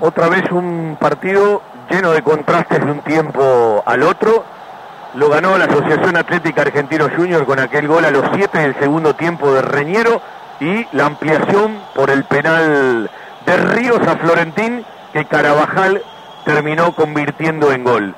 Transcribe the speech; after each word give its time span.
Otra 0.00 0.28
vez 0.28 0.44
un 0.52 0.96
partido 1.00 1.60
lleno 1.90 2.12
de 2.12 2.22
contrastes 2.22 2.84
de 2.84 2.90
un 2.90 3.00
tiempo 3.00 3.82
al 3.84 4.04
otro. 4.04 4.44
Lo 5.14 5.28
ganó 5.28 5.58
la 5.58 5.64
Asociación 5.64 6.16
Atlética 6.16 6.62
Argentino 6.62 7.08
Junior 7.16 7.44
con 7.44 7.58
aquel 7.58 7.88
gol 7.88 8.04
a 8.04 8.10
los 8.10 8.24
7 8.32 8.58
del 8.58 8.74
segundo 8.76 9.14
tiempo 9.14 9.52
de 9.52 9.62
Reñero 9.62 10.20
y 10.60 10.86
la 10.92 11.06
ampliación 11.06 11.80
por 11.94 12.10
el 12.10 12.24
penal 12.24 13.10
de 13.44 13.56
Ríos 13.56 14.06
a 14.06 14.16
Florentín 14.18 14.84
que 15.12 15.24
Carabajal 15.24 16.02
terminó 16.44 16.92
convirtiendo 16.94 17.72
en 17.72 17.82
gol. 17.82 18.14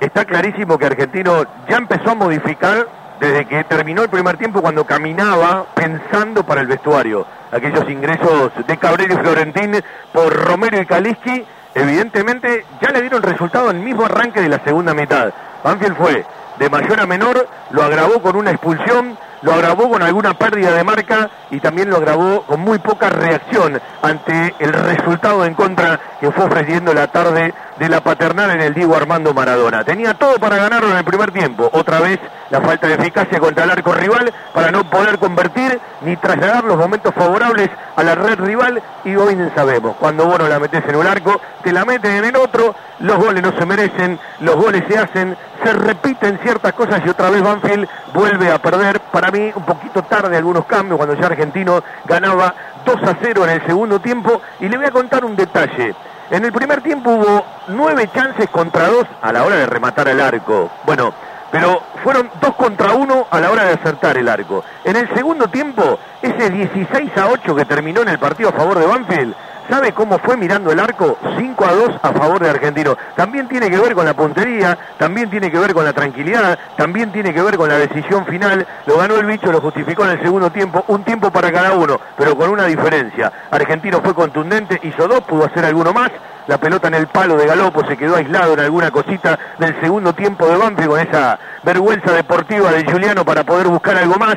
Está 0.00 0.26
clarísimo 0.26 0.76
que 0.76 0.86
Argentino 0.86 1.44
ya 1.68 1.78
empezó 1.78 2.10
a 2.10 2.14
modificar 2.14 2.86
desde 3.20 3.46
que 3.46 3.64
terminó 3.64 4.02
el 4.02 4.08
primer 4.08 4.36
tiempo 4.36 4.60
cuando 4.60 4.84
caminaba 4.84 5.66
pensando 5.74 6.44
para 6.44 6.60
el 6.60 6.66
vestuario. 6.66 7.26
Aquellos 7.52 7.88
ingresos 7.88 8.52
de 8.66 8.76
Cabrera 8.76 9.14
y 9.14 9.18
Florentín 9.18 9.82
por 10.12 10.32
Romero 10.32 10.80
y 10.80 10.86
Kaliski, 10.86 11.44
evidentemente 11.74 12.64
ya 12.80 12.90
le 12.90 13.00
dieron 13.00 13.22
resultado 13.22 13.70
en 13.70 13.76
el 13.76 13.82
mismo 13.82 14.04
arranque 14.06 14.40
de 14.40 14.48
la 14.48 14.62
segunda 14.64 14.94
mitad. 14.94 15.32
Banfield 15.62 15.96
fue 15.96 16.24
de 16.58 16.70
mayor 16.70 17.00
a 17.00 17.06
menor, 17.06 17.48
lo 17.70 17.82
agravó 17.82 18.20
con 18.20 18.36
una 18.36 18.50
expulsión, 18.50 19.16
lo 19.42 19.52
agravó 19.52 19.90
con 19.90 20.02
alguna 20.02 20.34
pérdida 20.34 20.72
de 20.72 20.84
marca 20.84 21.28
y 21.50 21.60
también 21.60 21.90
lo 21.90 21.96
agravó 21.96 22.42
con 22.42 22.60
muy 22.60 22.78
poca 22.78 23.10
reacción 23.10 23.80
ante 24.02 24.54
el 24.58 24.72
resultado 24.72 25.44
en 25.44 25.54
contra 25.54 25.93
que 26.24 26.30
fue 26.30 26.46
ofreciendo 26.46 26.94
la 26.94 27.08
tarde 27.08 27.52
de 27.78 27.88
la 27.90 28.00
paternal 28.00 28.50
en 28.52 28.62
el 28.62 28.72
Diego 28.72 28.96
Armando 28.96 29.34
Maradona. 29.34 29.84
Tenía 29.84 30.14
todo 30.14 30.38
para 30.38 30.56
ganarlo 30.56 30.90
en 30.90 30.96
el 30.96 31.04
primer 31.04 31.30
tiempo. 31.32 31.68
Otra 31.70 32.00
vez 32.00 32.18
la 32.48 32.62
falta 32.62 32.86
de 32.86 32.94
eficacia 32.94 33.38
contra 33.38 33.64
el 33.64 33.70
arco 33.70 33.92
rival 33.92 34.32
para 34.54 34.70
no 34.70 34.88
poder 34.88 35.18
convertir 35.18 35.78
ni 36.00 36.16
trasladar 36.16 36.64
los 36.64 36.78
momentos 36.78 37.12
favorables 37.14 37.68
a 37.94 38.02
la 38.02 38.14
red 38.14 38.38
rival 38.38 38.82
y 39.04 39.14
hoy 39.16 39.34
no 39.36 39.50
sabemos. 39.54 39.96
Cuando 39.96 40.24
vos 40.24 40.38
no 40.38 40.48
la 40.48 40.58
metes 40.58 40.82
en 40.88 40.96
un 40.96 41.06
arco, 41.06 41.38
te 41.62 41.72
la 41.72 41.84
meten 41.84 42.12
en 42.12 42.24
el 42.24 42.36
otro, 42.36 42.74
los 43.00 43.18
goles 43.18 43.42
no 43.42 43.52
se 43.58 43.66
merecen, 43.66 44.18
los 44.40 44.56
goles 44.56 44.82
se 44.88 44.98
hacen, 44.98 45.36
se 45.62 45.72
repiten 45.74 46.38
ciertas 46.42 46.72
cosas 46.72 47.02
y 47.04 47.08
otra 47.10 47.28
vez 47.28 47.42
Banfield 47.42 47.86
vuelve 48.14 48.50
a 48.50 48.58
perder. 48.58 48.98
Para 49.00 49.30
mí 49.30 49.52
un 49.54 49.64
poquito 49.64 50.02
tarde 50.04 50.38
algunos 50.38 50.64
cambios 50.64 50.96
cuando 50.96 51.16
ya 51.16 51.26
Argentino 51.26 51.82
ganaba 52.06 52.54
2 52.86 53.02
a 53.02 53.16
0 53.20 53.44
en 53.44 53.50
el 53.50 53.66
segundo 53.66 54.00
tiempo 54.00 54.40
y 54.60 54.68
le 54.70 54.78
voy 54.78 54.86
a 54.86 54.90
contar 54.90 55.22
un 55.22 55.36
detalle. 55.36 55.94
En 56.30 56.44
el 56.44 56.52
primer 56.52 56.80
tiempo 56.80 57.10
hubo 57.10 57.44
nueve 57.68 58.08
chances 58.14 58.48
contra 58.48 58.88
dos 58.88 59.06
a 59.20 59.32
la 59.32 59.44
hora 59.44 59.56
de 59.56 59.66
rematar 59.66 60.08
el 60.08 60.20
arco. 60.20 60.70
Bueno, 60.86 61.12
pero 61.50 61.82
fueron 62.02 62.30
dos 62.40 62.54
contra 62.54 62.94
uno 62.94 63.26
a 63.30 63.40
la 63.40 63.50
hora 63.50 63.64
de 63.64 63.74
acertar 63.74 64.16
el 64.16 64.28
arco. 64.28 64.64
En 64.84 64.96
el 64.96 65.12
segundo 65.14 65.48
tiempo, 65.48 65.98
ese 66.22 66.50
16 66.50 67.16
a 67.16 67.28
8 67.28 67.54
que 67.54 67.64
terminó 67.64 68.02
en 68.02 68.08
el 68.08 68.18
partido 68.18 68.48
a 68.48 68.52
favor 68.52 68.78
de 68.78 68.86
Banfield, 68.86 69.34
¿Sabe 69.68 69.92
cómo 69.92 70.18
fue 70.18 70.36
mirando 70.36 70.70
el 70.70 70.78
arco? 70.78 71.16
5 71.38 71.64
a 71.64 71.72
2 71.72 71.90
a 72.02 72.12
favor 72.12 72.38
de 72.42 72.50
Argentino. 72.50 72.96
También 73.16 73.48
tiene 73.48 73.70
que 73.70 73.78
ver 73.78 73.94
con 73.94 74.04
la 74.04 74.12
puntería, 74.14 74.76
también 74.98 75.30
tiene 75.30 75.50
que 75.50 75.58
ver 75.58 75.72
con 75.72 75.84
la 75.84 75.94
tranquilidad, 75.94 76.58
también 76.76 77.10
tiene 77.12 77.32
que 77.32 77.40
ver 77.40 77.56
con 77.56 77.68
la 77.68 77.78
decisión 77.78 78.26
final. 78.26 78.66
Lo 78.86 78.98
ganó 78.98 79.16
el 79.16 79.24
bicho, 79.24 79.50
lo 79.50 79.62
justificó 79.62 80.04
en 80.04 80.10
el 80.10 80.22
segundo 80.22 80.50
tiempo, 80.50 80.84
un 80.88 81.02
tiempo 81.02 81.30
para 81.30 81.50
cada 81.50 81.72
uno, 81.72 81.98
pero 82.16 82.36
con 82.36 82.50
una 82.50 82.66
diferencia. 82.66 83.32
Argentino 83.50 84.02
fue 84.02 84.14
contundente, 84.14 84.78
hizo 84.82 85.08
dos, 85.08 85.22
pudo 85.22 85.46
hacer 85.46 85.64
alguno 85.64 85.94
más. 85.94 86.10
La 86.46 86.58
pelota 86.58 86.88
en 86.88 86.94
el 86.94 87.06
palo 87.06 87.38
de 87.38 87.46
Galopo 87.46 87.86
se 87.86 87.96
quedó 87.96 88.16
aislado 88.16 88.52
en 88.52 88.60
alguna 88.60 88.90
cosita 88.90 89.38
del 89.58 89.80
segundo 89.80 90.12
tiempo 90.12 90.46
de 90.46 90.58
Banfield 90.58 90.90
con 90.90 91.00
esa 91.00 91.38
vergüenza 91.62 92.12
deportiva 92.12 92.70
de 92.70 92.84
Juliano 92.84 93.24
para 93.24 93.44
poder 93.44 93.68
buscar 93.68 93.96
algo 93.96 94.16
más 94.16 94.36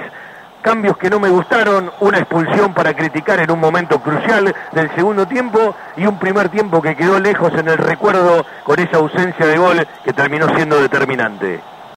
cambios 0.67 0.97
que 0.97 1.09
no 1.09 1.17
me 1.17 1.29
gustaron, 1.29 1.89
una 2.01 2.17
expulsión 2.17 2.73
para 2.73 2.93
criticar 2.93 3.39
en 3.39 3.49
un 3.49 3.57
momento 3.57 4.01
crucial 4.01 4.53
del 4.73 4.93
segundo 4.95 5.25
tiempo 5.25 5.73
y 5.95 6.05
un 6.05 6.19
primer 6.19 6.49
tiempo 6.49 6.81
que 6.81 6.93
quedó 6.93 7.21
lejos 7.21 7.53
en 7.53 7.69
el 7.69 7.77
recuerdo 7.77 8.45
con 8.65 8.77
esa 8.77 8.97
ausencia 8.97 9.45
de 9.45 9.57
gol 9.57 9.87
que 10.03 10.11
terminó 10.11 10.53
siendo 10.57 10.81
determinante. 10.81 11.61